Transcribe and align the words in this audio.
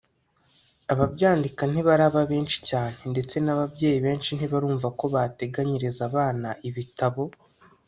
ababyandika 0.93 1.61
ntibaraba 1.71 2.21
benshi 2.31 2.57
cyane 2.69 2.97
ndetse 3.11 3.35
n’ababyeyi 3.41 3.99
benshi 4.05 4.29
ntibarumva 4.33 4.87
ko 4.99 5.05
bateganyiriza 5.13 6.01
abana 6.09 6.49
ibitabo 6.69 7.21